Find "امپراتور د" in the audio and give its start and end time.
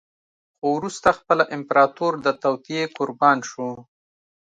1.55-2.27